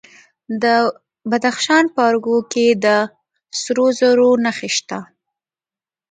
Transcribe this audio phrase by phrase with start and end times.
[0.61, 0.65] د
[1.29, 2.85] بدخشان په ارګو کې د
[3.61, 4.99] سرو زرو نښې شته.